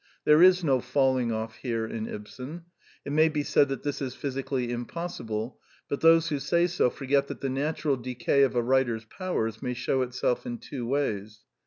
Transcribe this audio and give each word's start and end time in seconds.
There 0.25 0.41
is 0.41 0.63
no 0.63 0.79
falling 0.79 1.31
off 1.31 1.57
here 1.57 1.85
in 1.85 2.07
Ibsen. 2.07 2.65
It 3.05 3.11
may 3.11 3.29
be 3.29 3.43
said 3.43 3.69
that 3.69 3.83
this 3.83 4.01
is 4.01 4.15
physically 4.15 4.71
impossible; 4.71 5.59
but 5.89 6.01
those 6.01 6.29
who 6.29 6.39
say 6.39 6.65
so 6.65 6.89
forget 6.89 7.27
that 7.27 7.41
the 7.41 7.49
natural 7.49 7.97
decay 7.97 8.41
of 8.41 8.55
a 8.55 8.63
writer's 8.63 9.05
powers 9.05 9.61
may 9.61 9.75
shew 9.75 10.01
itself 10.01 10.43
in 10.47 10.57
two 10.57 10.87
ways. 10.87 11.41